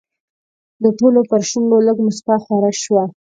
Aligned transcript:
د 0.83 0.85
ټولو 0.99 1.19
پر 1.29 1.41
شونډو 1.49 1.77
لږه 1.87 2.01
موسکا 2.05 2.35
خوره 2.43 2.71
شوه. 2.83 3.03